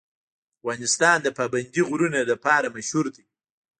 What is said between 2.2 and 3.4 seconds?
لپاره مشهور دی.